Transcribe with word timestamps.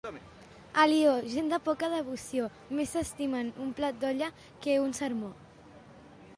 Alió, 0.83 1.11
gent 1.33 1.51
de 1.51 1.59
poca 1.67 1.89
devoció. 1.91 2.49
Més 2.79 2.95
s'estimen 2.97 3.53
un 3.67 3.71
plat 3.81 4.03
d'olla, 4.05 4.33
que 4.65 4.79
un 4.89 4.97
sermó. 5.03 5.31